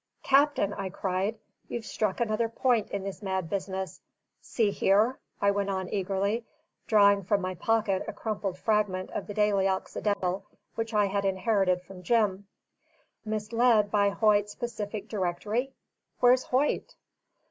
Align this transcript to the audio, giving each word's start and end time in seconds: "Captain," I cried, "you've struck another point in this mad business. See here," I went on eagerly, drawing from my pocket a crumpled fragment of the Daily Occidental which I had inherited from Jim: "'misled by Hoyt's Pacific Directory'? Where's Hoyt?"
"Captain," 0.23 0.73
I 0.73 0.89
cried, 0.89 1.37
"you've 1.67 1.85
struck 1.85 2.19
another 2.19 2.49
point 2.49 2.89
in 2.89 3.03
this 3.03 3.21
mad 3.21 3.51
business. 3.51 4.01
See 4.41 4.71
here," 4.71 5.19
I 5.39 5.51
went 5.51 5.69
on 5.69 5.93
eagerly, 5.93 6.43
drawing 6.87 7.21
from 7.21 7.41
my 7.41 7.53
pocket 7.53 8.03
a 8.07 8.11
crumpled 8.13 8.57
fragment 8.57 9.11
of 9.11 9.27
the 9.27 9.35
Daily 9.35 9.67
Occidental 9.67 10.43
which 10.73 10.91
I 10.91 11.05
had 11.05 11.23
inherited 11.23 11.83
from 11.83 12.01
Jim: 12.01 12.47
"'misled 13.25 13.91
by 13.91 14.09
Hoyt's 14.09 14.55
Pacific 14.55 15.07
Directory'? 15.07 15.71
Where's 16.19 16.45
Hoyt?" 16.45 16.95